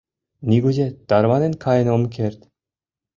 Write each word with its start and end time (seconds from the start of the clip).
Нигузе 0.49 0.87
тарванен 1.09 1.53
каен 1.63 1.87
ом 1.95 2.03
керт. 2.15 2.39